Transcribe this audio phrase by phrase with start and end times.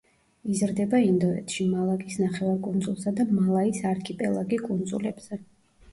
[0.53, 5.41] იზრდება ინდოეთში, მალაკის ნახევარკუნძულსა და მალაის არქიპელაგი კუნძულებზე.